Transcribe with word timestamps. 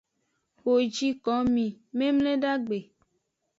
Wo 0.63 0.73
ji 0.95 1.09
komi 1.23 1.65
memledagbe. 1.97 2.77